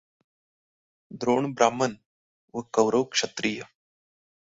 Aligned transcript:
द्रोण 1.11 1.53
ब्राम्हण 1.53 1.93
व 2.53 2.61
कौरव 2.73 3.03
क्षत्रिय. 3.03 3.61